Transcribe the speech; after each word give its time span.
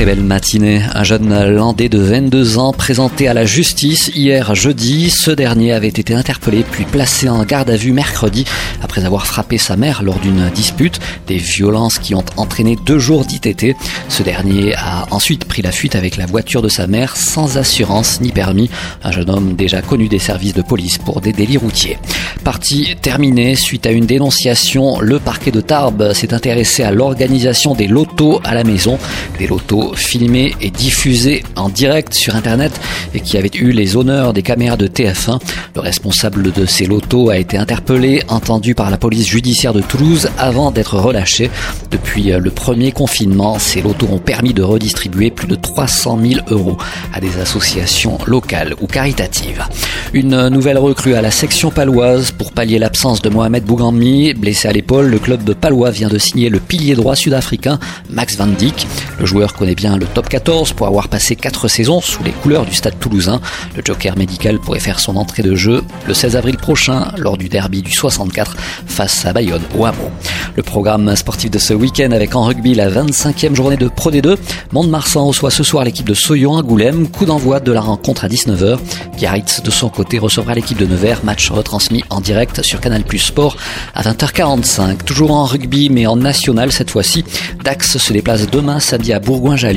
très 0.00 0.06
belle 0.06 0.24
matinée. 0.24 0.80
Un 0.94 1.04
jeune 1.04 1.28
landais 1.54 1.90
de 1.90 1.98
22 1.98 2.56
ans 2.56 2.72
présenté 2.72 3.28
à 3.28 3.34
la 3.34 3.44
justice 3.44 4.10
hier 4.14 4.54
jeudi. 4.54 5.10
Ce 5.10 5.30
dernier 5.30 5.74
avait 5.74 5.88
été 5.88 6.14
interpellé 6.14 6.64
puis 6.70 6.86
placé 6.86 7.28
en 7.28 7.44
garde 7.44 7.68
à 7.68 7.76
vue 7.76 7.92
mercredi 7.92 8.46
après 8.82 9.04
avoir 9.04 9.26
frappé 9.26 9.58
sa 9.58 9.76
mère 9.76 10.02
lors 10.02 10.18
d'une 10.18 10.48
dispute. 10.54 11.00
Des 11.26 11.36
violences 11.36 11.98
qui 11.98 12.14
ont 12.14 12.24
entraîné 12.38 12.78
deux 12.86 12.98
jours 12.98 13.26
d'ITT. 13.26 13.76
Ce 14.08 14.22
dernier 14.22 14.74
a 14.74 15.06
ensuite 15.10 15.44
pris 15.44 15.60
la 15.60 15.70
fuite 15.70 15.94
avec 15.94 16.16
la 16.16 16.24
voiture 16.24 16.62
de 16.62 16.70
sa 16.70 16.86
mère 16.86 17.14
sans 17.18 17.58
assurance 17.58 18.22
ni 18.22 18.32
permis. 18.32 18.70
Un 19.04 19.10
jeune 19.10 19.28
homme 19.28 19.54
déjà 19.54 19.82
connu 19.82 20.08
des 20.08 20.18
services 20.18 20.54
de 20.54 20.62
police 20.62 20.96
pour 20.96 21.20
des 21.20 21.34
délits 21.34 21.58
routiers. 21.58 21.98
Partie 22.42 22.96
terminée 23.02 23.54
suite 23.54 23.84
à 23.84 23.90
une 23.90 24.06
dénonciation, 24.06 24.98
le 24.98 25.18
parquet 25.18 25.50
de 25.50 25.60
Tarbes 25.60 26.14
s'est 26.14 26.32
intéressé 26.32 26.84
à 26.84 26.90
l'organisation 26.90 27.74
des 27.74 27.86
lotos 27.86 28.40
à 28.44 28.54
la 28.54 28.64
maison. 28.64 28.98
Des 29.38 29.46
lotos 29.46 29.89
filmé 29.94 30.54
et 30.60 30.70
diffusé 30.70 31.42
en 31.56 31.68
direct 31.68 32.14
sur 32.14 32.36
Internet 32.36 32.72
et 33.14 33.20
qui 33.20 33.36
avait 33.38 33.50
eu 33.54 33.72
les 33.72 33.96
honneurs 33.96 34.32
des 34.32 34.42
caméras 34.42 34.76
de 34.76 34.86
TF1. 34.86 35.38
Le 35.74 35.80
responsable 35.80 36.52
de 36.52 36.66
ces 36.66 36.86
lotos 36.86 37.30
a 37.30 37.38
été 37.38 37.56
interpellé, 37.56 38.22
entendu 38.28 38.74
par 38.74 38.90
la 38.90 38.96
police 38.96 39.26
judiciaire 39.26 39.72
de 39.72 39.80
Toulouse 39.80 40.28
avant 40.38 40.70
d'être 40.70 40.98
relâché. 40.98 41.50
Depuis 41.90 42.32
euh, 42.32 42.38
le 42.38 42.50
premier 42.50 42.92
confinement, 42.92 43.58
ces 43.58 43.82
lotos 43.82 44.08
ont 44.10 44.18
permis 44.18 44.54
de 44.54 44.62
redistribuer 44.62 45.30
plus 45.30 45.48
de 45.48 45.54
300 45.54 46.18
000 46.22 46.40
euros 46.50 46.76
à 47.12 47.20
des 47.20 47.38
associations 47.38 48.18
locales 48.26 48.74
ou 48.80 48.86
caritatives. 48.86 49.64
Une 50.12 50.48
nouvelle 50.48 50.78
recrue 50.78 51.14
à 51.14 51.22
la 51.22 51.30
section 51.30 51.70
paloise 51.70 52.32
pour 52.32 52.52
pallier 52.52 52.78
l'absence 52.78 53.22
de 53.22 53.28
Mohamed 53.28 53.64
Bougammi. 53.64 54.34
Blessé 54.34 54.68
à 54.68 54.72
l'épaule, 54.72 55.06
le 55.06 55.18
club 55.18 55.44
de 55.44 55.52
Palois 55.52 55.90
vient 55.90 56.08
de 56.08 56.18
signer 56.18 56.48
le 56.48 56.58
pilier 56.58 56.94
droit 56.94 57.16
sud-africain 57.16 57.78
Max 58.10 58.36
Van 58.36 58.46
Dijk. 58.46 58.86
Le 59.18 59.26
joueur 59.26 59.54
connaît 59.54 59.74
bien 59.80 59.96
le 59.96 60.04
top 60.04 60.28
14 60.28 60.74
pour 60.74 60.86
avoir 60.86 61.08
passé 61.08 61.36
4 61.36 61.66
saisons 61.68 62.02
sous 62.02 62.22
les 62.22 62.32
couleurs 62.32 62.66
du 62.66 62.74
stade 62.74 62.98
toulousain. 63.00 63.40
Le 63.74 63.82
joker 63.82 64.14
médical 64.14 64.58
pourrait 64.58 64.78
faire 64.78 65.00
son 65.00 65.16
entrée 65.16 65.42
de 65.42 65.54
jeu 65.54 65.82
le 66.06 66.12
16 66.12 66.36
avril 66.36 66.58
prochain 66.58 67.12
lors 67.16 67.38
du 67.38 67.48
derby 67.48 67.80
du 67.80 67.90
64 67.90 68.58
face 68.86 69.24
à 69.24 69.32
Bayonne 69.32 69.62
au 69.78 69.86
Hameau. 69.86 70.10
Le 70.54 70.62
programme 70.62 71.16
sportif 71.16 71.50
de 71.50 71.58
ce 71.58 71.72
week-end 71.72 72.10
avec 72.10 72.36
en 72.36 72.42
rugby 72.42 72.74
la 72.74 72.90
25e 72.90 73.54
journée 73.54 73.78
de 73.78 73.88
Pro 73.88 74.10
D2. 74.10 74.36
Mont-de-Marsan 74.72 75.24
reçoit 75.24 75.50
ce 75.50 75.62
soir 75.62 75.82
l'équipe 75.82 76.06
de 76.06 76.12
Soyon 76.12 76.58
à 76.58 76.62
Goulême. 76.62 77.08
Coup 77.08 77.24
d'envoi 77.24 77.58
de 77.58 77.72
la 77.72 77.80
rencontre 77.80 78.24
à 78.26 78.28
19h. 78.28 78.78
Biarritz 79.16 79.62
de 79.62 79.70
son 79.70 79.88
côté 79.88 80.18
recevra 80.18 80.54
l'équipe 80.54 80.76
de 80.76 80.84
Nevers. 80.84 81.24
Match 81.24 81.50
retransmis 81.50 82.04
en 82.10 82.20
direct 82.20 82.60
sur 82.60 82.82
Canal 82.82 83.04
Plus 83.04 83.20
Sport 83.20 83.56
à 83.94 84.02
20h45. 84.02 85.04
Toujours 85.06 85.30
en 85.30 85.46
rugby 85.46 85.88
mais 85.88 86.06
en 86.06 86.16
national 86.16 86.70
cette 86.70 86.90
fois-ci. 86.90 87.24
Dax 87.64 87.96
se 87.96 88.12
déplace 88.12 88.46
demain 88.50 88.78
samedi 88.78 89.14
à 89.14 89.20
Bourgoin-Jallieu 89.20 89.69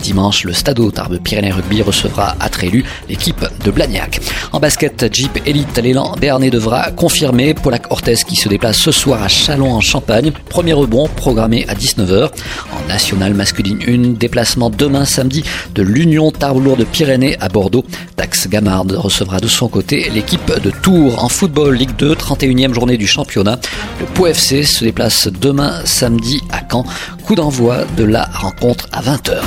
Dimanche, 0.00 0.44
le 0.44 0.52
Stade 0.52 0.80
Tarbes 0.92 1.18
Pyrénées 1.18 1.50
Rugby 1.50 1.82
recevra 1.82 2.36
à 2.38 2.48
Trélu 2.48 2.84
l'équipe 3.08 3.44
de 3.64 3.70
Blagnac. 3.70 4.20
En 4.52 4.60
basket, 4.60 5.12
Jeep 5.12 5.40
Elite, 5.46 5.78
l'élan 5.78 6.14
Béarnais 6.20 6.50
devra 6.50 6.90
confirmer 6.92 7.54
Polak 7.54 7.90
Ortez 7.90 8.16
qui 8.26 8.36
se 8.36 8.48
déplace 8.48 8.76
ce 8.76 8.92
soir 8.92 9.22
à 9.22 9.28
Chalon 9.28 9.72
en 9.72 9.80
Champagne. 9.80 10.32
Premier 10.48 10.74
rebond 10.74 11.08
programmé 11.08 11.64
à 11.68 11.74
19h. 11.74 12.30
En 12.72 12.88
nationale 12.88 13.34
masculine 13.34 13.80
1, 13.86 14.18
déplacement 14.18 14.70
demain 14.70 15.04
samedi 15.04 15.42
de 15.74 15.82
l'Union 15.82 16.30
Tarbes 16.30 16.52
de 16.76 16.84
Pyrénées 16.84 17.36
à 17.40 17.48
Bordeaux. 17.48 17.84
Dax 18.16 18.48
Gamard 18.48 18.84
recevra 18.88 19.40
de 19.40 19.48
son 19.48 19.68
côté 19.68 20.10
l'équipe 20.10 20.52
de 20.62 20.70
Tours 20.70 21.24
en 21.24 21.28
football 21.28 21.74
Ligue 21.74 21.96
2, 21.96 22.14
31e 22.14 22.74
journée 22.74 22.96
du 22.96 23.06
championnat. 23.06 23.58
Le 24.02 24.08
Pau 24.08 24.26
FC 24.26 24.64
se 24.64 24.82
déplace 24.82 25.28
demain 25.28 25.80
samedi 25.84 26.42
à 26.50 26.60
Caen. 26.68 26.84
Coup 27.24 27.36
d'envoi 27.36 27.84
de 27.96 28.02
la 28.02 28.24
rencontre 28.24 28.88
à 28.90 29.00
20h. 29.00 29.40